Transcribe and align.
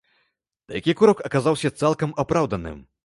Такі 0.71 0.95
крок 1.01 1.21
аказаўся 1.29 1.73
цалкам 1.83 2.17
апраўданым. 2.25 2.81